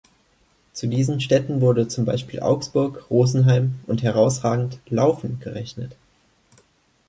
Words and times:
Zu 0.73 0.87
diesen 0.87 1.21
Städten 1.21 1.61
wurde 1.61 1.87
zum 1.87 2.05
Beispiel 2.05 2.39
Augsburg, 2.39 3.11
Rosenheim 3.11 3.75
und 3.85 4.01
herausragend, 4.01 4.79
Laufen 4.87 5.39
gerechnet. 5.39 5.95